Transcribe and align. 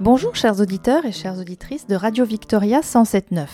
Bonjour 0.00 0.34
chers 0.34 0.60
auditeurs 0.60 1.04
et 1.04 1.12
chères 1.12 1.38
auditrices 1.38 1.86
de 1.86 1.94
Radio 1.94 2.24
Victoria 2.24 2.80
107.9. 2.80 3.46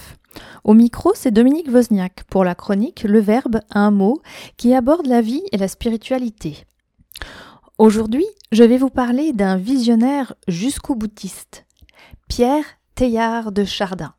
Au 0.62 0.74
micro, 0.74 1.10
c'est 1.16 1.32
Dominique 1.32 1.66
Wozniak 1.68 2.22
pour 2.30 2.44
la 2.44 2.54
chronique 2.54 3.02
Le 3.02 3.18
Verbe, 3.18 3.62
un 3.72 3.90
mot 3.90 4.22
qui 4.56 4.72
aborde 4.72 5.08
la 5.08 5.22
vie 5.22 5.42
et 5.50 5.56
la 5.56 5.66
spiritualité. 5.66 6.64
Aujourd'hui, 7.78 8.26
je 8.52 8.62
vais 8.62 8.78
vous 8.78 8.90
parler 8.90 9.32
d'un 9.32 9.56
visionnaire 9.56 10.34
jusqu'au 10.46 10.94
boutiste, 10.94 11.66
Pierre 12.28 12.64
Teilhard 12.94 13.50
de 13.50 13.64
Chardin. 13.64 14.14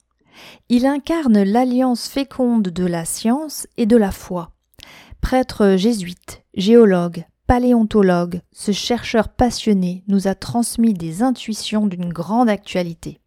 Il 0.68 0.86
incarne 0.86 1.44
l'alliance 1.44 2.10
féconde 2.10 2.64
de 2.68 2.86
la 2.86 3.06
science 3.06 3.68
et 3.78 3.86
de 3.86 3.96
la 3.96 4.12
foi. 4.12 4.52
Prêtre 5.22 5.78
jésuite, 5.78 6.44
géologue, 6.56 7.26
paléontologue, 7.48 8.42
ce 8.52 8.72
chercheur 8.72 9.30
passionné 9.30 10.04
nous 10.08 10.28
a 10.28 10.36
transmis 10.36 10.94
des 10.94 11.24
intuitions 11.24 11.88
d'une 11.88 12.12
grande 12.12 12.50
actualité. 12.50 13.20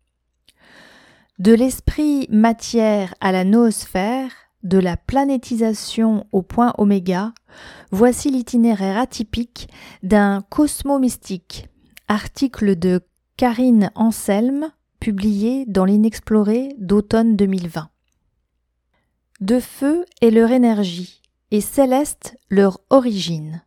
De 1.38 1.54
l'esprit 1.54 2.28
matière 2.30 3.14
à 3.20 3.32
la 3.32 3.44
noosphère, 3.44 4.30
de 4.62 4.78
la 4.78 4.98
planétisation 4.98 6.26
au 6.32 6.42
point 6.42 6.74
oméga, 6.76 7.32
voici 7.90 8.30
l'itinéraire 8.30 8.98
atypique 8.98 9.68
d'un 10.02 10.42
cosmo-mystique, 10.50 11.68
article 12.08 12.78
de 12.78 13.00
Karine 13.38 13.90
Anselme, 13.94 14.70
publié 15.00 15.64
dans 15.66 15.86
l'Inexploré 15.86 16.74
d'automne 16.78 17.36
2020. 17.36 17.88
De 19.40 19.60
feu 19.60 20.04
est 20.20 20.30
leur 20.30 20.50
énergie, 20.50 21.22
et 21.50 21.62
céleste 21.62 22.36
leur 22.50 22.80
origine. 22.90 23.62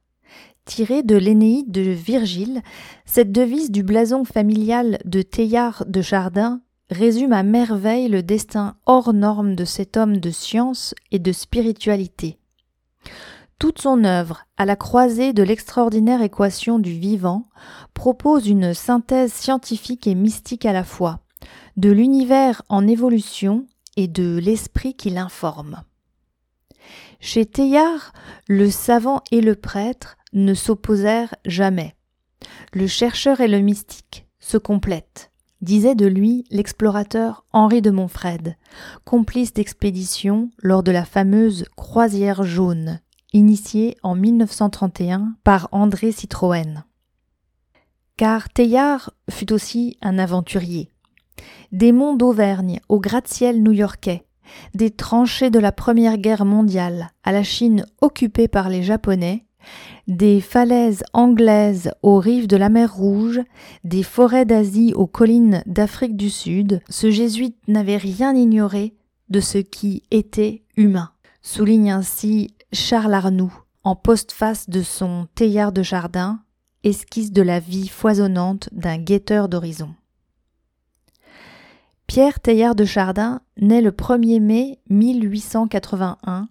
Tirée 0.66 1.04
de 1.04 1.18
l'Énéide 1.18 1.72
de 1.72 1.82
Virgile, 1.82 2.62
cette 3.06 3.34
devise 3.34 3.70
du 3.70 3.84
blason 3.84 4.24
familial 4.24 4.98
de 5.04 5.22
Teilhard 5.22 5.84
de 5.88 6.02
Chardin 6.02 6.62
résume 6.90 7.34
à 7.34 7.44
merveille 7.44 8.08
le 8.08 8.24
destin 8.24 8.78
hors 8.86 9.14
norme 9.14 9.56
de 9.56 9.66
cet 9.66 9.98
homme 9.98 10.18
de 10.18 10.32
science 10.32 10.96
et 11.12 11.20
de 11.20 11.34
spiritualité. 11.34 12.40
Toute 13.60 13.82
son 13.82 14.06
œuvre, 14.06 14.46
à 14.56 14.66
la 14.66 14.78
croisée 14.78 15.34
de 15.34 15.44
l'extraordinaire 15.44 16.22
équation 16.22 16.80
du 16.80 16.94
vivant, 16.94 17.50
propose 17.94 18.48
une 18.48 18.74
synthèse 18.74 19.34
scientifique 19.34 20.08
et 20.08 20.16
mystique 20.16 20.66
à 20.66 20.74
la 20.74 20.86
fois, 20.86 21.20
de 21.76 21.92
l'univers 21.92 22.62
en 22.70 22.88
évolution 22.88 23.68
et 23.98 24.08
de 24.08 24.38
l'esprit 24.38 24.96
qui 24.96 25.10
l'informe. 25.10 25.84
Chez 27.20 27.46
Teilhard, 27.46 28.14
le 28.48 28.70
savant 28.70 29.22
et 29.32 29.42
le 29.42 29.56
prêtre 29.56 30.18
ne 30.34 30.54
s'opposèrent 30.54 31.36
jamais. 31.46 31.96
Le 32.74 32.88
chercheur 32.88 33.42
et 33.42 33.48
le 33.48 33.60
mystique 33.60 34.28
se 34.40 34.58
complètent, 34.58 35.32
disait 35.62 35.96
de 35.96 36.06
lui 36.06 36.44
l'explorateur 36.52 37.46
Henri 37.54 37.82
de 37.82 37.92
Montfred, 37.92 38.58
complice 39.06 39.54
d'expédition 39.54 40.50
lors 40.58 40.84
de 40.84 40.92
la 40.92 41.06
fameuse 41.06 41.66
croisière 41.76 42.44
jaune, 42.44 43.00
initiée 43.32 43.98
en 44.04 44.16
1931 44.16 45.36
par 45.44 45.70
André 45.72 46.12
Citroën. 46.12 46.84
Car 48.18 48.50
Teilhard 48.50 49.12
fut 49.30 49.52
aussi 49.52 49.98
un 50.02 50.20
aventurier. 50.20 50.92
Des 51.72 51.92
monts 51.92 52.16
d'Auvergne 52.16 52.80
au 52.90 53.00
gratte-ciel 53.00 53.64
new-yorkais, 53.64 54.26
des 54.76 54.92
tranchées 54.92 55.50
de 55.50 55.60
la 55.60 55.72
Première 55.72 56.18
Guerre 56.18 56.46
mondiale 56.46 57.10
à 57.24 57.32
la 57.32 57.44
Chine 57.44 57.86
occupée 58.02 58.48
par 58.48 58.70
les 58.70 58.84
Japonais, 58.84 59.46
des 60.08 60.42
falaises 60.42 61.04
anglaises 61.14 61.92
aux 62.02 62.20
rives 62.20 62.48
de 62.48 62.58
la 62.58 62.70
mer 62.70 62.94
Rouge, 62.94 63.42
des 63.84 64.04
forêts 64.04 64.46
d'Asie 64.46 64.94
aux 64.96 65.08
collines 65.08 65.64
d'Afrique 65.66 66.18
du 66.18 66.30
Sud, 66.30 66.82
ce 66.90 67.12
jésuite 67.12 67.58
n'avait 67.68 67.98
rien 67.98 68.36
ignoré 68.36 68.94
de 69.30 69.40
ce 69.40 69.58
qui 69.58 70.04
était 70.12 70.64
humain, 70.76 71.12
souligne 71.42 71.92
ainsi 71.92 72.56
Charles 72.72 73.14
Arnoux 73.14 73.54
en 73.84 73.96
postface 73.96 74.70
de 74.70 74.82
son 74.82 75.28
Théard 75.36 75.72
de 75.72 75.84
Jardin, 75.84 76.40
esquisse 76.84 77.32
de 77.32 77.42
la 77.42 77.60
vie 77.60 77.88
foisonnante 77.88 78.70
d'un 78.72 78.98
guetteur 78.98 79.50
d'horizon. 79.50 79.94
Pierre 82.08 82.40
Teilhard 82.40 82.76
de 82.76 82.86
Chardin 82.86 83.42
naît 83.58 83.82
le 83.82 83.92
1er 83.92 84.40
mai 84.40 84.80
1881 84.90 86.48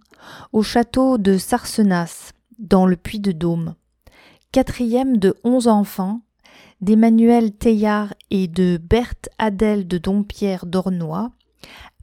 au 0.53 0.63
château 0.63 1.19
de 1.19 1.39
Sarcenas, 1.39 2.33
dans 2.63 2.87
le 2.87 2.97
Puy 2.97 3.21
de 3.21 3.33
Dôme. 3.33 3.75
Quatrième 4.53 5.19
de 5.19 5.35
onze 5.45 5.69
enfants, 5.69 6.21
d'Emmanuel 6.81 7.53
Teilhard 7.53 8.15
et 8.31 8.49
de 8.49 8.79
Berthe 8.79 9.29
Adèle 9.39 9.87
de 9.87 9.99
Dompierre 9.99 10.65
d'Ornois, 10.67 11.33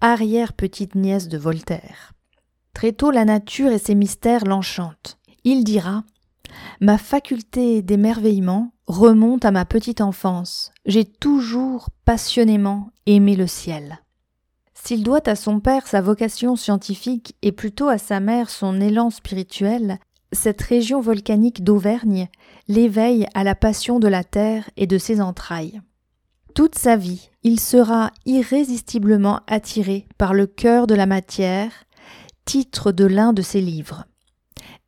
arrière-petite-nièce 0.01 1.29
de 1.29 1.37
Voltaire. 1.37 2.13
Très 2.73 2.91
tôt, 2.91 3.11
la 3.11 3.25
nature 3.25 3.71
et 3.71 3.79
ses 3.79 3.95
mystères 3.95 4.45
l'enchantent. 4.45 5.17
Il 5.43 5.63
dira 5.63 6.03
Ma 6.81 6.97
faculté 6.97 7.81
d'émerveillement 7.81 8.71
remonte 8.87 9.45
à 9.45 9.51
ma 9.51 9.65
petite 9.65 10.01
enfance. 10.01 10.71
J'ai 10.85 11.05
toujours 11.05 11.89
passionnément 12.05 12.91
aimé 13.05 13.35
le 13.35 13.47
ciel. 13.47 13.99
S'il 14.73 15.03
doit 15.03 15.27
à 15.27 15.35
son 15.35 15.59
père 15.59 15.87
sa 15.87 16.01
vocation 16.01 16.55
scientifique 16.55 17.35
et 17.41 17.51
plutôt 17.51 17.89
à 17.89 17.97
sa 17.97 18.19
mère 18.19 18.49
son 18.49 18.79
élan 18.79 19.09
spirituel, 19.09 19.99
cette 20.31 20.61
région 20.61 21.01
volcanique 21.01 21.63
d'Auvergne 21.63 22.27
l'éveille 22.67 23.27
à 23.33 23.43
la 23.43 23.55
passion 23.55 23.99
de 23.99 24.07
la 24.07 24.23
terre 24.23 24.69
et 24.77 24.87
de 24.87 24.97
ses 24.97 25.21
entrailles. 25.21 25.81
Toute 26.53 26.75
sa 26.75 26.95
vie, 26.95 27.29
il 27.43 27.59
sera 27.59 28.11
irrésistiblement 28.25 29.41
attiré 29.47 30.07
par 30.17 30.33
le 30.33 30.45
cœur 30.45 30.87
de 30.87 30.95
la 30.95 31.05
matière, 31.05 31.71
titre 32.45 32.91
de 32.91 33.05
l'un 33.05 33.33
de 33.33 33.41
ses 33.41 33.61
livres. 33.61 34.05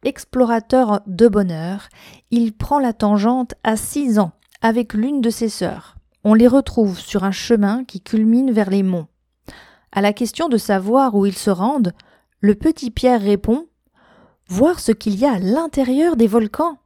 Explorateur 0.04 1.02
de 1.06 1.28
bonheur, 1.28 1.88
il 2.32 2.54
prend 2.54 2.80
la 2.80 2.94
tangente 2.94 3.54
à 3.64 3.78
six 3.78 4.20
ans 4.20 4.32
avec 4.62 4.94
l'une 4.94 5.22
de 5.22 5.30
ses 5.30 5.50
sœurs. 5.50 5.96
On 6.24 6.34
les 6.34 6.48
retrouve 6.48 7.00
sur 7.00 7.24
un 7.24 7.32
chemin 7.32 7.84
qui 7.84 8.02
culmine 8.02 8.52
vers 8.52 8.70
les 8.70 8.84
monts. 8.84 9.08
À 9.92 10.02
la 10.02 10.14
question 10.14 10.50
de 10.50 10.58
savoir 10.58 11.16
où 11.16 11.26
ils 11.26 11.38
se 11.38 11.50
rendent, 11.50 11.94
le 12.40 12.56
petit 12.56 12.92
Pierre 12.92 13.22
répond 13.22 13.68
voir 14.52 14.82
ce 14.82 14.92
qu'il 14.92 15.18
y 15.18 15.26
a 15.26 15.36
à 15.36 15.40
l'intérieur 15.40 16.18
des 16.18 16.28
volcans. 16.28 16.78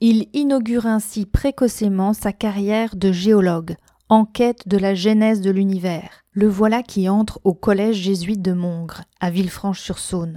Il 0.00 0.28
inaugure 0.34 0.84
ainsi 0.84 1.24
précocement 1.24 2.12
sa 2.12 2.34
carrière 2.34 2.96
de 2.96 3.12
géologue, 3.12 3.76
en 4.10 4.26
quête 4.26 4.68
de 4.68 4.76
la 4.76 4.94
genèse 4.94 5.40
de 5.40 5.50
l'univers. 5.50 6.22
Le 6.32 6.48
voilà 6.48 6.82
qui 6.82 7.08
entre 7.08 7.40
au 7.44 7.54
collège 7.54 7.96
jésuite 7.96 8.42
de 8.42 8.52
Mongres, 8.52 9.04
à 9.20 9.30
Villefranche-sur-Saône. 9.30 10.36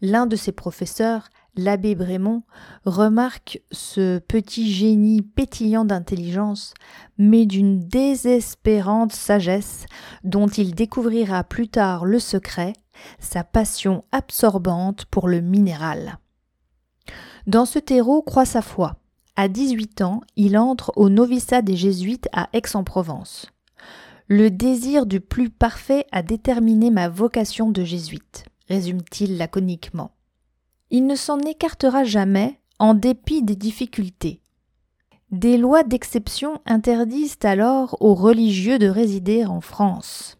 L'un 0.00 0.26
de 0.26 0.36
ses 0.36 0.52
professeurs, 0.52 1.28
l'abbé 1.56 1.94
Brémond, 1.94 2.42
remarque 2.84 3.60
ce 3.72 4.18
petit 4.18 4.70
génie 4.70 5.22
pétillant 5.22 5.84
d'intelligence, 5.84 6.74
mais 7.18 7.46
d'une 7.46 7.80
désespérante 7.80 9.12
sagesse, 9.12 9.86
dont 10.24 10.48
il 10.48 10.74
découvrira 10.74 11.44
plus 11.44 11.68
tard 11.68 12.04
le 12.04 12.18
secret, 12.18 12.74
sa 13.18 13.44
passion 13.44 14.04
absorbante 14.12 15.04
pour 15.06 15.28
le 15.28 15.40
minéral. 15.40 16.18
Dans 17.46 17.66
ce 17.66 17.78
terreau 17.78 18.22
croît 18.22 18.44
sa 18.44 18.62
foi. 18.62 18.96
À 19.36 19.48
18 19.48 20.00
ans, 20.00 20.22
il 20.36 20.56
entre 20.56 20.92
au 20.96 21.10
noviciat 21.10 21.60
des 21.60 21.76
jésuites 21.76 22.28
à 22.32 22.48
Aix-en-Provence. 22.54 23.46
Le 24.28 24.50
désir 24.50 25.06
du 25.06 25.20
plus 25.20 25.50
parfait 25.50 26.06
a 26.10 26.22
déterminé 26.22 26.90
ma 26.90 27.08
vocation 27.08 27.70
de 27.70 27.84
jésuite, 27.84 28.44
résume-t-il 28.68 29.36
laconiquement. 29.36 30.12
Il 30.90 31.06
ne 31.06 31.16
s'en 31.16 31.38
écartera 31.40 32.04
jamais, 32.04 32.60
en 32.78 32.94
dépit 32.94 33.42
des 33.42 33.56
difficultés. 33.56 34.42
Des 35.30 35.56
lois 35.56 35.82
d'exception 35.82 36.60
interdisent 36.66 37.38
alors 37.42 37.96
aux 38.00 38.14
religieux 38.14 38.78
de 38.78 38.86
résider 38.86 39.44
en 39.44 39.60
France. 39.60 40.38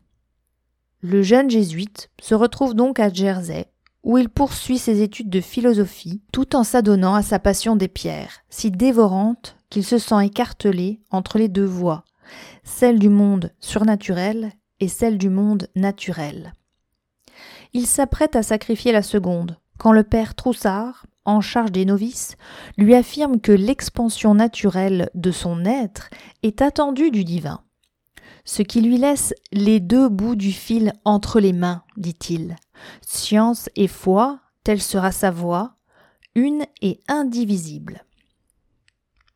Le 1.00 1.22
jeune 1.22 1.50
jésuite 1.50 2.10
se 2.20 2.34
retrouve 2.34 2.74
donc 2.74 3.00
à 3.00 3.12
Jersey, 3.12 3.66
où 4.04 4.18
il 4.18 4.28
poursuit 4.28 4.78
ses 4.78 5.02
études 5.02 5.30
de 5.30 5.40
philosophie, 5.40 6.22
tout 6.32 6.54
en 6.54 6.62
s'adonnant 6.62 7.14
à 7.14 7.22
sa 7.22 7.40
passion 7.40 7.74
des 7.74 7.88
pierres, 7.88 8.44
si 8.48 8.70
dévorante 8.70 9.56
qu'il 9.68 9.84
se 9.84 9.98
sent 9.98 10.24
écartelé 10.24 11.00
entre 11.10 11.38
les 11.38 11.48
deux 11.48 11.64
voies, 11.64 12.04
celle 12.62 13.00
du 13.00 13.08
monde 13.08 13.52
surnaturel 13.58 14.52
et 14.78 14.88
celle 14.88 15.18
du 15.18 15.28
monde 15.28 15.68
naturel. 15.74 16.52
Il 17.76 17.86
s'apprête 17.86 18.36
à 18.36 18.42
sacrifier 18.42 18.90
la 18.90 19.02
seconde, 19.02 19.58
quand 19.76 19.92
le 19.92 20.02
père 20.02 20.34
Troussard, 20.34 21.04
en 21.26 21.42
charge 21.42 21.72
des 21.72 21.84
novices, 21.84 22.36
lui 22.78 22.94
affirme 22.94 23.38
que 23.38 23.52
l'expansion 23.52 24.34
naturelle 24.34 25.10
de 25.12 25.30
son 25.30 25.66
être 25.66 26.08
est 26.42 26.62
attendue 26.62 27.10
du 27.10 27.22
divin 27.22 27.60
ce 28.48 28.62
qui 28.62 28.80
lui 28.80 28.96
laisse 28.96 29.34
les 29.52 29.80
deux 29.80 30.08
bouts 30.08 30.36
du 30.36 30.52
fil 30.52 30.92
entre 31.04 31.40
les 31.40 31.52
mains, 31.52 31.82
dit-il. 31.96 32.54
Science 33.02 33.68
et 33.74 33.88
foi, 33.88 34.38
telle 34.62 34.80
sera 34.80 35.10
sa 35.10 35.32
voix, 35.32 35.74
une 36.36 36.64
et 36.80 37.02
indivisible. 37.08 38.04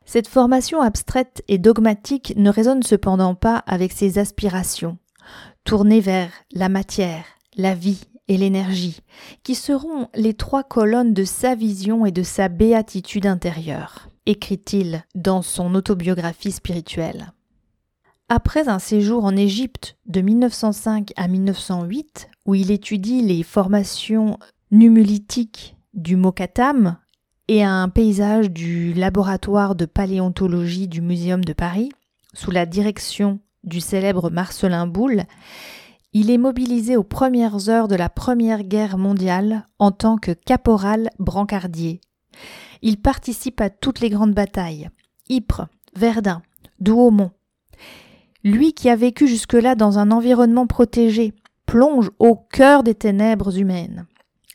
Cette 0.05 0.29
formation 0.29 0.81
abstraite 0.81 1.43
et 1.49 1.57
dogmatique 1.57 2.33
ne 2.37 2.49
résonne 2.49 2.83
cependant 2.83 3.35
pas 3.35 3.57
avec 3.67 3.91
ses 3.91 4.17
aspirations, 4.17 4.97
tournées 5.65 5.99
vers 5.99 6.31
la 6.53 6.69
matière, 6.69 7.25
la 7.57 7.75
vie 7.75 8.07
l'énergie, 8.37 9.01
qui 9.43 9.55
seront 9.55 10.07
les 10.15 10.33
trois 10.33 10.63
colonnes 10.63 11.13
de 11.13 11.23
sa 11.23 11.55
vision 11.55 12.05
et 12.05 12.11
de 12.11 12.23
sa 12.23 12.47
béatitude 12.49 13.25
intérieure, 13.25 14.09
écrit-il 14.25 15.05
dans 15.15 15.41
son 15.41 15.75
autobiographie 15.75 16.51
spirituelle. 16.51 17.33
Après 18.29 18.69
un 18.69 18.79
séjour 18.79 19.25
en 19.25 19.35
Égypte 19.35 19.97
de 20.05 20.21
1905 20.21 21.11
à 21.17 21.27
1908, 21.27 22.29
où 22.45 22.55
il 22.55 22.71
étudie 22.71 23.21
les 23.21 23.43
formations 23.43 24.37
numulitiques 24.71 25.75
du 25.93 26.15
Mokatam 26.15 26.97
et 27.49 27.63
un 27.63 27.89
paysage 27.89 28.49
du 28.49 28.93
laboratoire 28.93 29.75
de 29.75 29.85
paléontologie 29.85 30.87
du 30.87 31.01
Muséum 31.01 31.43
de 31.43 31.51
Paris, 31.51 31.91
sous 32.33 32.51
la 32.51 32.65
direction 32.65 33.41
du 33.65 33.81
célèbre 33.81 34.29
Marcelin 34.29 34.87
Boulle, 34.87 35.25
il 36.13 36.29
est 36.29 36.37
mobilisé 36.37 36.97
aux 36.97 37.03
premières 37.03 37.69
heures 37.69 37.87
de 37.87 37.95
la 37.95 38.09
Première 38.09 38.63
Guerre 38.63 38.97
mondiale 38.97 39.65
en 39.79 39.91
tant 39.91 40.17
que 40.17 40.31
caporal 40.31 41.09
brancardier. 41.19 42.01
Il 42.81 43.01
participe 43.01 43.61
à 43.61 43.69
toutes 43.69 43.99
les 43.99 44.09
grandes 44.09 44.33
batailles 44.33 44.89
Ypres, 45.29 45.67
Verdun, 45.95 46.41
Douaumont, 46.79 47.31
lui 48.43 48.73
qui 48.73 48.89
a 48.89 48.95
vécu 48.95 49.27
jusque-là 49.27 49.75
dans 49.75 49.99
un 49.99 50.11
environnement 50.11 50.67
protégé, 50.67 51.33
plonge 51.65 52.09
au 52.19 52.35
cœur 52.35 52.83
des 52.83 52.95
ténèbres 52.95 53.57
humaines. 53.57 54.07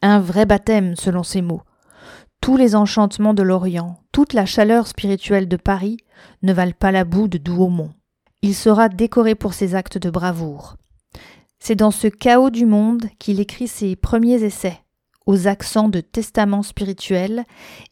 Un 0.02 0.20
vrai 0.20 0.44
baptême, 0.44 0.96
selon 0.96 1.22
ses 1.22 1.40
mots. 1.40 1.62
Tous 2.40 2.56
les 2.56 2.74
enchantements 2.74 3.34
de 3.34 3.42
l'Orient, 3.42 3.98
toute 4.12 4.32
la 4.32 4.44
chaleur 4.44 4.86
spirituelle 4.86 5.48
de 5.48 5.56
Paris 5.56 5.96
ne 6.42 6.52
valent 6.52 6.74
pas 6.78 6.92
la 6.92 7.04
boue 7.04 7.28
de 7.28 7.38
Douaumont. 7.38 7.90
Il 8.42 8.54
sera 8.54 8.88
décoré 8.88 9.34
pour 9.34 9.54
ses 9.54 9.74
actes 9.74 9.98
de 9.98 10.10
bravoure. 10.10 10.76
C'est 11.58 11.74
dans 11.74 11.90
ce 11.90 12.08
chaos 12.08 12.50
du 12.50 12.66
monde 12.66 13.06
qu'il 13.18 13.40
écrit 13.40 13.68
ses 13.68 13.96
premiers 13.96 14.42
essais, 14.42 14.80
aux 15.26 15.48
accents 15.48 15.88
de 15.88 16.00
testament 16.00 16.62
spirituel, 16.62 17.44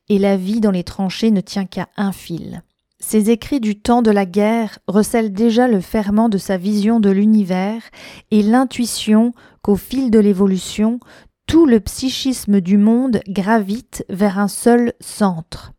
et 0.08 0.19
la 0.19 0.37
vie 0.37 0.61
dans 0.61 0.70
les 0.70 0.84
tranchées 0.84 1.31
ne 1.31 1.40
tient 1.40 1.66
qu'à 1.66 1.88
un 1.96 2.12
fil. 2.12 2.62
Ses 3.06 3.28
écrits 3.31 3.61
du 3.61 3.78
temps 3.78 4.00
de 4.00 4.11
la 4.11 4.25
guerre 4.25 4.78
recèlent 4.87 5.32
déjà 5.32 5.69
le 5.69 5.81
ferment 5.81 6.31
de 6.31 6.38
sa 6.38 6.56
vision 6.56 7.00
de 7.00 7.11
l'univers 7.11 7.82
et 8.31 8.43
l'intuition 8.43 9.34
qu'au 9.61 9.76
fil 9.76 10.11
de 10.11 10.19
l'évolution, 10.19 11.00
tout 11.46 11.66
le 11.66 11.81
psychisme 11.81 12.62
du 12.62 12.78
monde 12.78 13.20
gravite 13.28 14.06
vers 14.08 14.38
un 14.38 14.49
seul 14.49 14.94
centre. 15.00 15.74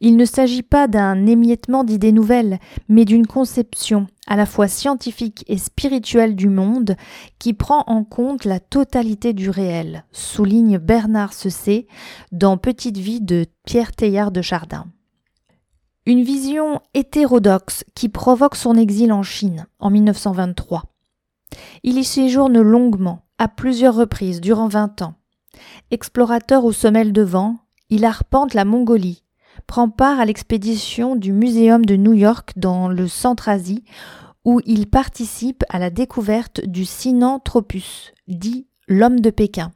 Il 0.00 0.16
ne 0.16 0.24
s'agit 0.24 0.62
pas 0.62 0.88
d'un 0.88 1.26
émiettement 1.26 1.84
d'idées 1.84 2.12
nouvelles, 2.12 2.58
mais 2.88 3.04
d'une 3.04 3.26
conception 3.26 4.06
à 4.26 4.36
la 4.36 4.46
fois 4.46 4.68
scientifique 4.68 5.44
et 5.48 5.58
spirituelle 5.58 6.36
du 6.36 6.48
monde 6.48 6.96
qui 7.38 7.54
prend 7.54 7.84
en 7.86 8.04
compte 8.04 8.44
la 8.44 8.60
totalité 8.60 9.32
du 9.32 9.50
réel, 9.50 10.04
souligne 10.12 10.78
Bernard 10.78 11.32
Cessé 11.32 11.86
dans 12.30 12.56
Petite 12.56 12.98
vie 12.98 13.20
de 13.20 13.46
Pierre 13.64 13.92
Teilhard 13.92 14.30
de 14.30 14.42
Chardin. 14.42 14.86
Une 16.06 16.22
vision 16.22 16.80
hétérodoxe 16.94 17.84
qui 17.94 18.08
provoque 18.08 18.56
son 18.56 18.74
exil 18.74 19.12
en 19.12 19.22
Chine 19.22 19.66
en 19.78 19.90
1923. 19.90 20.84
Il 21.84 21.98
y 21.98 22.04
séjourne 22.04 22.60
longuement, 22.60 23.20
à 23.38 23.48
plusieurs 23.48 23.94
reprises 23.94 24.40
durant 24.40 24.68
vingt 24.68 25.02
ans. 25.02 25.14
Explorateur 25.90 26.64
aux 26.64 26.72
semelles 26.72 27.12
de 27.12 27.22
vent, 27.22 27.58
il 27.90 28.04
arpente 28.04 28.54
la 28.54 28.64
Mongolie, 28.64 29.22
prend 29.66 29.88
part 29.88 30.20
à 30.20 30.24
l'expédition 30.24 31.16
du 31.16 31.32
Muséum 31.32 31.84
de 31.84 31.96
New 31.96 32.12
York 32.12 32.52
dans 32.56 32.88
le 32.88 33.08
Centre-Asie, 33.08 33.84
où 34.44 34.60
il 34.64 34.88
participe 34.88 35.64
à 35.68 35.78
la 35.78 35.90
découverte 35.90 36.60
du 36.66 36.84
Sinanthropus, 36.84 38.12
dit 38.28 38.66
l'homme 38.88 39.20
de 39.20 39.30
Pékin, 39.30 39.70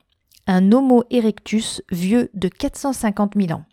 un 0.47 0.73
Homo 0.73 1.05
erectus 1.11 1.83
vieux 1.91 2.31
de 2.35 2.49
450 2.49 3.35
000 3.37 3.53
ans. 3.53 3.65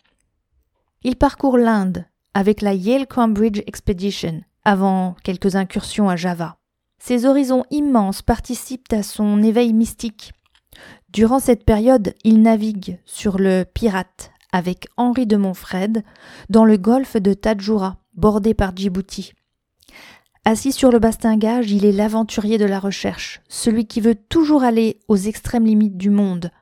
Il 1.02 1.16
parcourt 1.16 1.58
l'Inde, 1.58 2.06
avec 2.32 2.62
la 2.62 2.74
Yale 2.74 3.06
Cambridge 3.06 3.62
Expedition, 3.66 4.42
avant 4.64 5.14
quelques 5.22 5.56
incursions 5.56 6.08
à 6.08 6.16
Java. 6.16 6.56
Ces 6.98 7.26
horizons 7.26 7.64
immenses 7.70 8.22
participent 8.22 8.92
à 8.92 9.02
son 9.02 9.42
éveil 9.42 9.72
mystique. 9.72 10.32
Durant 11.10 11.38
cette 11.38 11.64
période, 11.64 12.14
il 12.24 12.40
navigue 12.40 12.98
sur 13.04 13.38
le 13.38 13.64
Pirate 13.64 14.32
avec 14.54 14.86
Henri 14.96 15.26
de 15.26 15.36
Montfred 15.36 16.04
dans 16.48 16.64
le 16.64 16.76
golfe 16.76 17.16
de 17.16 17.34
Tadjoura, 17.34 17.96
bordé 18.14 18.54
par 18.54 18.74
Djibouti. 18.74 19.32
Assis 20.44 20.70
sur 20.70 20.92
le 20.92 21.00
bastingage, 21.00 21.72
il 21.72 21.84
est 21.84 21.90
l'aventurier 21.90 22.56
de 22.56 22.64
la 22.64 22.78
recherche, 22.78 23.40
celui 23.48 23.86
qui 23.86 24.00
veut 24.00 24.14
toujours 24.14 24.62
aller 24.62 25.00
aux 25.08 25.16
extrêmes 25.16 25.66
limites 25.66 25.96
du 25.96 26.08
monde. 26.08 26.52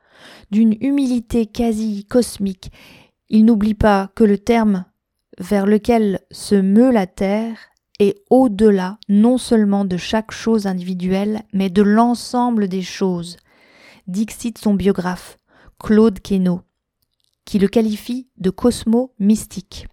D'une 0.49 0.75
humilité 0.81 1.45
quasi 1.45 2.05
cosmique, 2.05 2.71
il 3.29 3.45
n'oublie 3.45 3.75
pas 3.75 4.09
que 4.15 4.23
le 4.23 4.39
terme 4.39 4.85
vers 5.37 5.67
lequel 5.67 6.21
se 6.31 6.55
meut 6.55 6.91
la 6.91 7.05
terre 7.05 7.57
est 7.99 8.23
au-delà 8.31 8.97
non 9.07 9.37
seulement 9.37 9.85
de 9.85 9.97
chaque 9.97 10.31
chose 10.31 10.65
individuelle, 10.65 11.43
mais 11.53 11.69
de 11.69 11.83
l'ensemble 11.83 12.67
des 12.67 12.81
choses. 12.81 13.37
Dixit 14.07 14.57
son 14.57 14.73
biographe, 14.73 15.37
Claude 15.77 16.19
qui 17.45 17.59
le 17.59 17.67
qualifie 17.67 18.27
de 18.37 18.49
cosmo 18.49 19.13
mystique. 19.19 19.87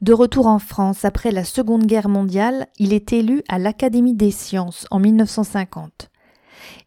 De 0.00 0.12
retour 0.12 0.46
en 0.46 0.58
France 0.58 1.04
après 1.04 1.30
la 1.30 1.44
Seconde 1.44 1.86
Guerre 1.86 2.08
mondiale, 2.08 2.66
il 2.78 2.92
est 2.92 3.12
élu 3.12 3.42
à 3.48 3.58
l'Académie 3.58 4.14
des 4.14 4.32
sciences 4.32 4.86
en 4.90 4.98
1950 4.98 6.10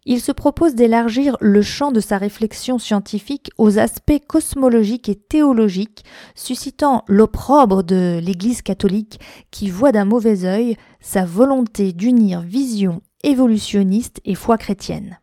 il 0.06 0.22
se 0.22 0.32
propose 0.32 0.76
d'élargir 0.76 1.38
le 1.42 1.62
champ 1.62 1.92
de 1.92 2.00
sa 2.00 2.18
réflexion 2.18 2.78
scientifique 2.78 3.50
aux 3.58 3.80
aspects 3.80 4.22
cosmologiques 4.28 5.10
et 5.10 5.16
théologiques, 5.16 6.06
suscitant 6.36 7.04
l'opprobre 7.08 7.84
de 7.84 8.20
l'Église 8.22 8.62
catholique 8.62 9.20
qui 9.52 9.70
voit 9.70 9.92
d'un 9.92 10.06
mauvais 10.06 10.46
œil 10.46 10.78
sa 11.00 11.26
volonté 11.26 11.94
d'unir 11.94 12.42
vision 12.42 13.02
évolutionniste 13.24 14.22
et 14.26 14.36
foi 14.36 14.58
chrétienne. 14.58 15.20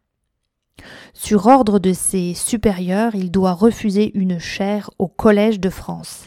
Sur 1.15 1.47
ordre 1.47 1.79
de 1.79 1.93
ses 1.93 2.35
supérieurs, 2.35 3.15
il 3.15 3.31
doit 3.31 3.53
refuser 3.53 4.11
une 4.15 4.39
chaire 4.39 4.91
au 4.99 5.09
Collège 5.09 5.61
de 5.61 5.71
France 5.71 6.27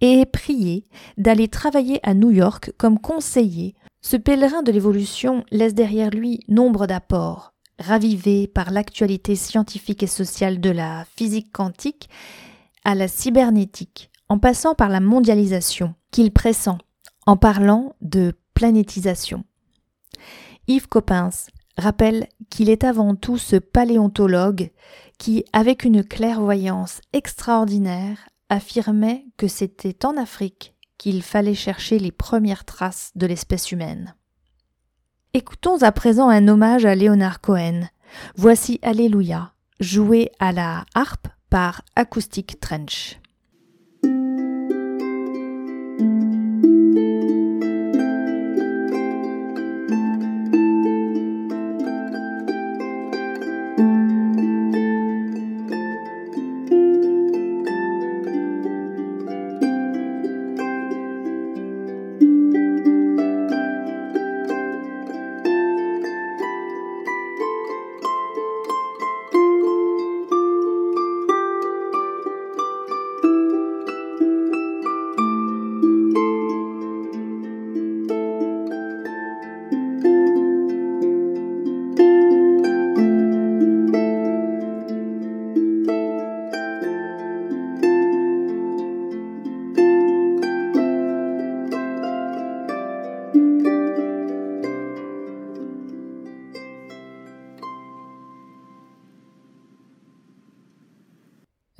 et 0.00 0.20
est 0.20 0.26
prié 0.26 0.84
d'aller 1.16 1.48
travailler 1.48 2.00
à 2.02 2.14
New 2.14 2.30
York 2.30 2.72
comme 2.76 2.98
conseiller. 2.98 3.74
Ce 4.02 4.16
pèlerin 4.16 4.62
de 4.62 4.72
l'évolution 4.72 5.44
laisse 5.50 5.74
derrière 5.74 6.10
lui 6.10 6.40
nombre 6.48 6.86
d'apports, 6.86 7.54
ravivé 7.78 8.46
par 8.46 8.70
l'actualité 8.70 9.34
scientifique 9.34 10.02
et 10.02 10.08
sociale 10.08 10.60
de 10.60 10.70
la 10.70 11.04
physique 11.16 11.52
quantique 11.52 12.08
à 12.84 12.94
la 12.94 13.08
cybernétique, 13.08 14.10
en 14.28 14.38
passant 14.38 14.74
par 14.74 14.88
la 14.90 15.00
mondialisation 15.00 15.94
qu'il 16.10 16.32
pressent, 16.32 16.78
en 17.26 17.36
parlant 17.36 17.96
de 18.02 18.34
planétisation. 18.52 19.44
Yves 20.66 20.88
Coppens 20.88 21.48
rappelle 21.76 22.28
qu'il 22.50 22.70
est 22.70 22.84
avant 22.84 23.14
tout 23.14 23.38
ce 23.38 23.56
paléontologue 23.56 24.70
qui, 25.18 25.44
avec 25.52 25.84
une 25.84 26.04
clairvoyance 26.04 27.00
extraordinaire, 27.12 28.28
affirmait 28.48 29.26
que 29.36 29.48
c'était 29.48 30.04
en 30.04 30.16
Afrique 30.16 30.74
qu'il 30.98 31.22
fallait 31.22 31.54
chercher 31.54 31.98
les 31.98 32.12
premières 32.12 32.64
traces 32.64 33.10
de 33.14 33.26
l'espèce 33.26 33.72
humaine. 33.72 34.14
Écoutons 35.32 35.82
à 35.82 35.90
présent 35.90 36.28
un 36.28 36.46
hommage 36.46 36.86
à 36.86 36.94
Léonard 36.94 37.40
Cohen. 37.40 37.88
Voici 38.36 38.78
Alléluia, 38.82 39.52
joué 39.80 40.30
à 40.38 40.52
la 40.52 40.84
harpe 40.94 41.26
par 41.50 41.82
Acoustic 41.96 42.60
Trench. 42.60 43.18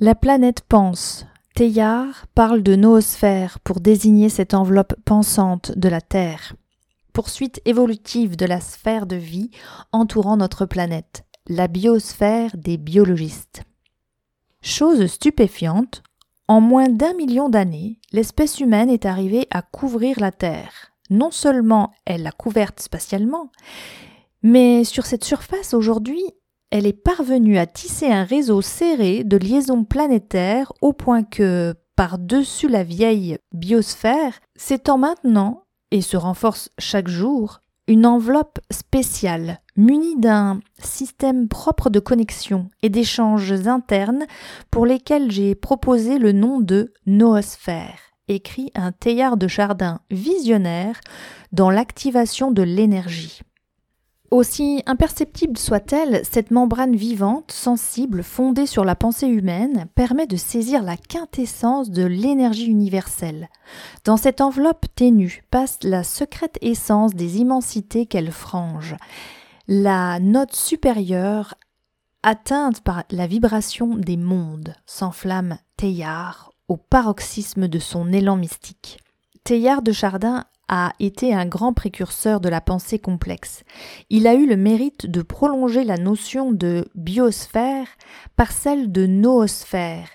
La 0.05 0.13
planète 0.13 0.61
pense. 0.69 1.25
Teilhard 1.55 2.27
parle 2.35 2.61
de 2.61 2.75
noosphère 2.75 3.59
pour 3.61 3.79
désigner 3.79 4.29
cette 4.29 4.53
enveloppe 4.53 4.93
pensante 5.03 5.71
de 5.75 5.89
la 5.89 5.99
Terre. 5.99 6.53
Poursuite 7.11 7.59
évolutive 7.65 8.35
de 8.35 8.45
la 8.45 8.61
sphère 8.61 9.07
de 9.07 9.15
vie 9.15 9.49
entourant 9.91 10.37
notre 10.37 10.67
planète, 10.67 11.25
la 11.47 11.67
biosphère 11.67 12.55
des 12.55 12.77
biologistes. 12.77 13.63
Chose 14.61 15.07
stupéfiante, 15.07 16.03
en 16.47 16.61
moins 16.61 16.87
d'un 16.87 17.15
million 17.15 17.49
d'années, 17.49 17.99
l'espèce 18.11 18.59
humaine 18.59 18.91
est 18.91 19.07
arrivée 19.07 19.47
à 19.49 19.63
couvrir 19.63 20.19
la 20.19 20.31
Terre. 20.31 20.91
Non 21.09 21.31
seulement 21.31 21.95
elle 22.05 22.21
l'a 22.21 22.31
couverte 22.31 22.79
spatialement, 22.79 23.49
mais 24.43 24.83
sur 24.83 25.07
cette 25.07 25.23
surface 25.23 25.73
aujourd'hui, 25.73 26.21
elle 26.77 26.87
est 26.87 26.91
parvenue 26.91 27.57
à 27.57 27.67
tisser 27.67 28.07
un 28.07 28.25
réseau 28.25 28.61
serré 28.61 29.23
de 29.23 29.37
liaisons 29.37 29.85
planétaires 29.85 30.73
au 30.81 30.91
point 30.91 31.23
que, 31.23 31.73
par-dessus 31.95 32.67
la 32.67 32.83
vieille 32.83 33.37
biosphère, 33.53 34.41
s'étend 34.57 34.97
maintenant, 34.97 35.63
et 35.91 36.01
se 36.01 36.17
renforce 36.17 36.69
chaque 36.77 37.07
jour, 37.07 37.61
une 37.87 38.05
enveloppe 38.05 38.59
spéciale 38.71 39.61
munie 39.77 40.19
d'un 40.19 40.59
système 40.77 41.47
propre 41.47 41.89
de 41.89 42.01
connexion 42.01 42.67
et 42.83 42.89
d'échanges 42.89 43.53
internes 43.67 44.25
pour 44.69 44.85
lesquels 44.85 45.31
j'ai 45.31 45.55
proposé 45.55 46.19
le 46.19 46.33
nom 46.33 46.59
de 46.59 46.91
noosphère, 47.05 47.99
écrit 48.27 48.71
un 48.75 48.91
Teilhard 48.91 49.37
de 49.37 49.47
Chardin 49.47 50.01
visionnaire 50.11 50.99
dans 51.53 51.69
l'activation 51.69 52.51
de 52.51 52.63
l'énergie. 52.63 53.39
Aussi 54.31 54.81
imperceptible 54.87 55.57
soit-elle, 55.57 56.21
cette 56.25 56.51
membrane 56.51 56.95
vivante, 56.95 57.51
sensible, 57.51 58.23
fondée 58.23 58.65
sur 58.65 58.83
la 58.83 58.95
pensée 58.95 59.27
humaine, 59.27 59.85
permet 59.93 60.25
de 60.25 60.35
saisir 60.35 60.81
la 60.81 60.97
quintessence 60.97 61.91
de 61.91 62.03
l'énergie 62.03 62.65
universelle. 62.65 63.49
Dans 64.03 64.17
cette 64.17 64.41
enveloppe 64.41 64.87
ténue 64.95 65.43
passe 65.51 65.77
la 65.83 66.03
secrète 66.03 66.57
essence 66.61 67.13
des 67.13 67.37
immensités 67.37 68.07
qu'elle 68.07 68.31
frange. 68.31 68.95
La 69.67 70.19
note 70.19 70.55
supérieure, 70.55 71.55
atteinte 72.23 72.81
par 72.81 73.03
la 73.11 73.27
vibration 73.27 73.95
des 73.95 74.17
mondes, 74.17 74.75
s'enflamme 74.87 75.59
Teilhard 75.77 76.51
au 76.67 76.77
paroxysme 76.77 77.67
de 77.67 77.79
son 77.79 78.11
élan 78.11 78.37
mystique. 78.37 78.99
Teilhard 79.43 79.83
de 79.83 79.91
Chardin 79.91 80.45
a 80.67 80.93
été 80.99 81.33
un 81.33 81.45
grand 81.45 81.73
précurseur 81.73 82.39
de 82.39 82.49
la 82.49 82.61
pensée 82.61 82.99
complexe. 82.99 83.63
Il 84.09 84.27
a 84.27 84.33
eu 84.33 84.47
le 84.47 84.57
mérite 84.57 85.05
de 85.05 85.21
prolonger 85.21 85.83
la 85.83 85.97
notion 85.97 86.51
de 86.51 86.87
biosphère 86.95 87.87
par 88.35 88.51
celle 88.51 88.91
de 88.91 89.05
noosphère, 89.05 90.09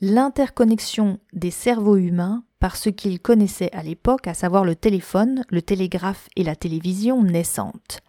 l'interconnexion 0.00 1.18
des 1.32 1.50
cerveaux 1.50 1.96
humains 1.96 2.44
par 2.58 2.76
ce 2.76 2.90
qu'il 2.90 3.20
connaissait 3.20 3.70
à 3.72 3.82
l'époque, 3.82 4.28
à 4.28 4.34
savoir 4.34 4.64
le 4.64 4.76
téléphone, 4.76 5.44
le 5.50 5.62
télégraphe 5.62 6.28
et 6.36 6.44
la 6.44 6.56
télévision 6.56 7.22
naissante. 7.22 8.00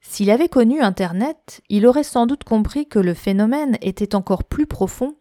S'il 0.00 0.30
avait 0.30 0.48
connu 0.48 0.80
Internet, 0.80 1.62
il 1.68 1.86
aurait 1.86 2.04
sans 2.04 2.26
doute 2.26 2.44
compris 2.44 2.86
que 2.86 2.98
le 2.98 3.12
phénomène 3.12 3.76
était 3.80 4.14
encore 4.14 4.44
plus 4.44 4.66
profond 4.66 5.15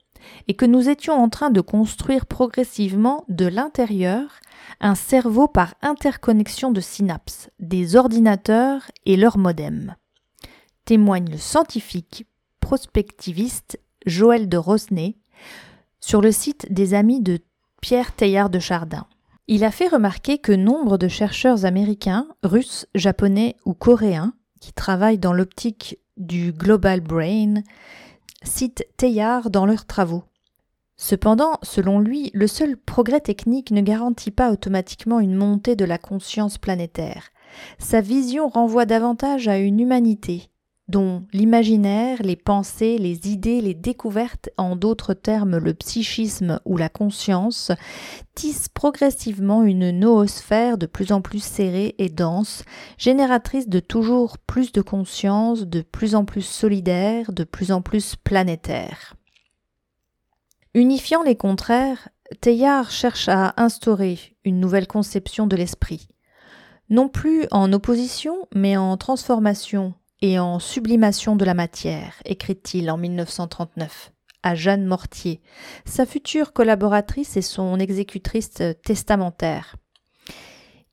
et 0.47 0.53
que 0.53 0.65
nous 0.65 0.89
étions 0.89 1.13
en 1.13 1.29
train 1.29 1.49
de 1.49 1.61
construire 1.61 2.25
progressivement 2.25 3.25
de 3.29 3.45
l'intérieur 3.45 4.39
un 4.79 4.95
cerveau 4.95 5.47
par 5.47 5.75
interconnexion 5.81 6.71
de 6.71 6.81
synapses, 6.81 7.49
des 7.59 7.95
ordinateurs 7.95 8.83
et 9.05 9.17
leurs 9.17 9.37
modems. 9.37 9.95
Témoigne 10.85 11.29
le 11.29 11.37
scientifique 11.37 12.25
prospectiviste 12.59 13.79
Joël 14.05 14.49
de 14.49 14.57
Rosnay 14.57 15.17
sur 15.99 16.21
le 16.21 16.31
site 16.31 16.71
des 16.71 16.93
amis 16.93 17.21
de 17.21 17.39
Pierre 17.81 18.15
Teilhard 18.15 18.49
de 18.49 18.59
Chardin. 18.59 19.07
Il 19.47 19.63
a 19.63 19.71
fait 19.71 19.87
remarquer 19.87 20.39
que 20.39 20.51
nombre 20.51 20.97
de 20.97 21.07
chercheurs 21.07 21.65
américains, 21.65 22.27
russes, 22.43 22.87
japonais 22.95 23.55
ou 23.65 23.73
coréens 23.73 24.33
qui 24.59 24.73
travaillent 24.73 25.19
dans 25.19 25.33
l'optique 25.33 25.99
du 26.17 26.51
Global 26.51 27.01
Brain 27.01 27.61
citent 28.43 28.85
Teilhard 28.97 29.49
dans 29.49 29.65
leurs 29.65 29.85
travaux. 29.85 30.23
Cependant, 30.97 31.57
selon 31.61 31.99
lui, 31.99 32.31
le 32.33 32.47
seul 32.47 32.77
progrès 32.77 33.19
technique 33.19 33.71
ne 33.71 33.81
garantit 33.81 34.31
pas 34.31 34.51
automatiquement 34.51 35.19
une 35.19 35.35
montée 35.35 35.75
de 35.75 35.85
la 35.85 35.97
conscience 35.97 36.57
planétaire. 36.57 37.29
Sa 37.79 38.01
vision 38.01 38.47
renvoie 38.47 38.85
davantage 38.85 39.47
à 39.47 39.57
une 39.57 39.79
humanité, 39.79 40.49
dont 40.87 41.25
l'imaginaire, 41.33 42.21
les 42.21 42.35
pensées, 42.35 42.97
les 42.99 43.27
idées, 43.27 43.61
les 43.61 43.73
découvertes, 43.73 44.49
en 44.57 44.75
d'autres 44.75 45.13
termes 45.13 45.57
le 45.57 45.73
psychisme 45.73 46.59
ou 46.65 46.77
la 46.77 46.89
conscience, 46.89 47.71
tissent 48.35 48.69
progressivement 48.69 49.63
une 49.63 49.89
noosphère 49.89 50.77
de 50.77 50.85
plus 50.85 51.11
en 51.11 51.21
plus 51.21 51.43
serrée 51.43 51.95
et 51.97 52.09
dense, 52.09 52.63
génératrice 52.97 53.67
de 53.67 53.79
toujours 53.79 54.37
plus 54.37 54.71
de 54.71 54.81
conscience, 54.81 55.61
de 55.61 55.81
plus 55.81 56.13
en 56.13 56.23
plus 56.23 56.43
solidaire, 56.43 57.31
de 57.31 57.43
plus 57.43 57.71
en 57.71 57.81
plus 57.81 58.15
planétaire. 58.15 59.15
Unifiant 60.75 61.23
les 61.23 61.35
contraires, 61.35 62.09
Teilhard 62.41 62.91
cherche 62.91 63.27
à 63.27 63.53
instaurer 63.57 64.19
une 64.43 64.59
nouvelle 64.59 64.87
conception 64.87 65.47
de 65.47 65.55
l'esprit, 65.55 66.09
non 66.89 67.07
plus 67.07 67.47
en 67.49 67.73
opposition, 67.73 68.47
mais 68.53 68.77
en 68.77 68.97
transformation 68.97 69.95
et 70.25 70.39
en 70.39 70.57
sublimation 70.57 71.35
de 71.35 71.45
la 71.45 71.53
matière, 71.53 72.15
écrit-il 72.25 72.89
en 72.89 72.97
1939 72.97 74.11
à 74.41 74.55
Jeanne 74.55 74.85
Mortier, 74.85 75.41
sa 75.85 76.05
future 76.05 76.51
collaboratrice 76.51 77.37
et 77.37 77.43
son 77.43 77.79
exécutrice 77.79 78.61
testamentaire. 78.83 79.75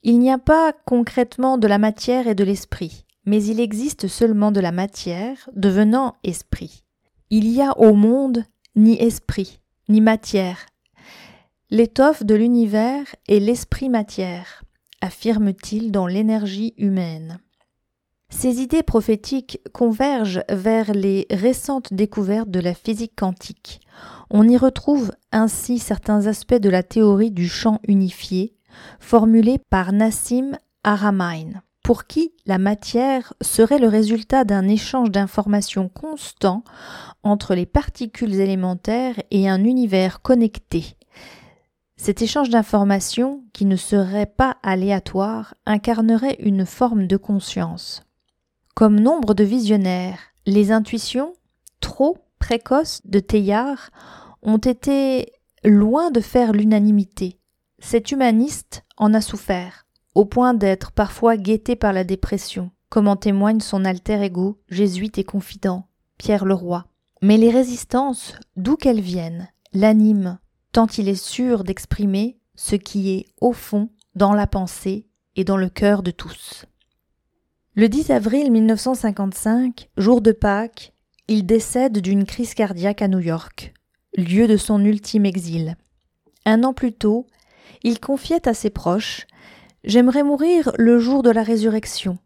Il 0.02 0.18
n'y 0.18 0.30
a 0.30 0.38
pas 0.38 0.74
concrètement 0.84 1.56
de 1.56 1.66
la 1.66 1.78
matière 1.78 2.26
et 2.28 2.34
de 2.34 2.44
l'esprit, 2.44 3.06
mais 3.24 3.42
il 3.42 3.58
existe 3.58 4.06
seulement 4.06 4.52
de 4.52 4.60
la 4.60 4.72
matière 4.72 5.48
devenant 5.54 6.14
esprit. 6.24 6.84
Il 7.30 7.46
y 7.46 7.62
a 7.62 7.78
au 7.78 7.94
monde 7.94 8.44
ni 8.76 9.00
esprit, 9.02 9.60
ni 9.88 10.02
matière. 10.02 10.66
L'étoffe 11.70 12.22
de 12.22 12.34
l'univers 12.34 13.04
est 13.28 13.40
l'esprit 13.40 13.88
matière, 13.88 14.62
affirme-t-il 15.00 15.90
dans 15.90 16.06
l'énergie 16.06 16.74
humaine. 16.76 17.38
Ces 18.32 18.60
idées 18.60 18.82
prophétiques 18.82 19.60
convergent 19.72 20.42
vers 20.48 20.92
les 20.94 21.26
récentes 21.30 21.92
découvertes 21.92 22.50
de 22.50 22.58
la 22.58 22.74
physique 22.74 23.12
quantique. 23.14 23.80
On 24.30 24.48
y 24.48 24.56
retrouve 24.56 25.12
ainsi 25.30 25.78
certains 25.78 26.26
aspects 26.26 26.54
de 26.54 26.70
la 26.70 26.82
théorie 26.82 27.30
du 27.30 27.48
champ 27.48 27.78
unifié, 27.86 28.56
formulée 28.98 29.58
par 29.70 29.92
Nassim 29.92 30.56
Haramein 30.82 31.62
pour 31.82 32.06
qui 32.06 32.32
la 32.46 32.58
matière 32.58 33.34
serait 33.40 33.78
le 33.78 33.88
résultat 33.88 34.44
d'un 34.44 34.68
échange 34.68 35.10
d'informations 35.10 35.88
constant 35.88 36.62
entre 37.22 37.54
les 37.54 37.66
particules 37.66 38.40
élémentaires 38.40 39.16
et 39.30 39.48
un 39.48 39.64
univers 39.64 40.22
connecté. 40.22 40.96
Cet 41.96 42.22
échange 42.22 42.50
d'informations, 42.50 43.44
qui 43.52 43.64
ne 43.64 43.76
serait 43.76 44.26
pas 44.26 44.56
aléatoire, 44.62 45.54
incarnerait 45.66 46.36
une 46.40 46.66
forme 46.66 47.06
de 47.06 47.16
conscience. 47.16 48.02
Comme 48.74 49.00
nombre 49.00 49.34
de 49.34 49.44
visionnaires, 49.44 50.18
les 50.46 50.72
intuitions, 50.72 51.34
trop 51.80 52.18
précoces 52.38 53.02
de 53.04 53.20
Teilhard, 53.20 53.90
ont 54.42 54.58
été 54.58 55.32
loin 55.62 56.10
de 56.10 56.20
faire 56.20 56.52
l'unanimité. 56.52 57.38
Cet 57.78 58.12
humaniste 58.12 58.84
en 58.96 59.12
a 59.12 59.20
souffert 59.20 59.86
au 60.14 60.24
point 60.24 60.54
d'être 60.54 60.92
parfois 60.92 61.36
guetté 61.36 61.76
par 61.76 61.92
la 61.92 62.04
dépression, 62.04 62.70
comme 62.88 63.08
en 63.08 63.16
témoigne 63.16 63.60
son 63.60 63.84
alter 63.84 64.22
ego, 64.22 64.60
jésuite 64.68 65.18
et 65.18 65.24
confident, 65.24 65.86
Pierre 66.18 66.44
Leroy. 66.44 66.84
Mais 67.22 67.36
les 67.36 67.50
résistances, 67.50 68.34
d'où 68.56 68.76
qu'elles 68.76 69.00
viennent, 69.00 69.48
l'animent, 69.72 70.38
tant 70.72 70.86
il 70.86 71.08
est 71.08 71.22
sûr 71.22 71.64
d'exprimer 71.64 72.38
ce 72.56 72.76
qui 72.76 73.10
est 73.10 73.26
au 73.40 73.52
fond 73.52 73.90
dans 74.14 74.34
la 74.34 74.46
pensée 74.46 75.06
et 75.36 75.44
dans 75.44 75.56
le 75.56 75.68
cœur 75.68 76.02
de 76.02 76.10
tous. 76.10 76.66
Le 77.74 77.88
10 77.88 78.10
avril 78.10 78.52
1955, 78.52 79.88
jour 79.96 80.20
de 80.20 80.32
Pâques, 80.32 80.92
il 81.26 81.46
décède 81.46 82.00
d'une 82.00 82.26
crise 82.26 82.52
cardiaque 82.52 83.00
à 83.00 83.08
New 83.08 83.18
York, 83.18 83.72
lieu 84.14 84.46
de 84.46 84.58
son 84.58 84.84
ultime 84.84 85.24
exil. 85.24 85.76
Un 86.44 86.64
an 86.64 86.74
plus 86.74 86.92
tôt, 86.92 87.26
il 87.82 87.98
confiait 87.98 88.46
à 88.46 88.52
ses 88.52 88.68
proches 88.68 89.26
J'aimerais 89.84 90.22
mourir 90.22 90.72
le 90.76 90.98
jour 90.98 91.22
de 91.22 91.30
la 91.30 91.42
résurrection. 91.42 92.18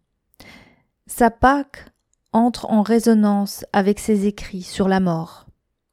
Sa 1.06 1.30
Pâque 1.30 1.92
entre 2.32 2.68
en 2.68 2.82
résonance 2.82 3.64
avec 3.72 4.00
ses 4.00 4.26
écrits 4.26 4.62
sur 4.62 4.88
la 4.88 4.98
mort. 4.98 5.46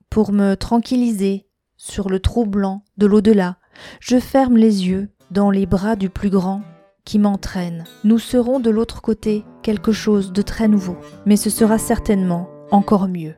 Pour 0.10 0.32
me 0.32 0.56
tranquilliser 0.56 1.46
sur 1.78 2.10
le 2.10 2.20
troublant 2.20 2.84
de 2.98 3.06
l'au-delà, 3.06 3.58
je 4.00 4.18
ferme 4.18 4.58
les 4.58 4.88
yeux 4.88 5.10
dans 5.30 5.52
les 5.52 5.68
bras 5.68 5.96
du 5.96 6.10
plus 6.10 6.32
grand 6.32 6.64
qui 7.06 7.20
m'entraîne. 7.20 7.84
Nous 8.04 8.20
serons 8.20 8.60
de 8.60 8.70
l'autre 8.70 9.02
côté 9.02 9.44
quelque 9.62 9.92
chose 9.92 10.32
de 10.32 10.42
très 10.42 10.68
nouveau, 10.68 10.98
mais 11.26 11.36
ce 11.36 11.50
sera 11.50 11.78
certainement 11.78 12.50
encore 12.72 13.08
mieux. 13.08 13.36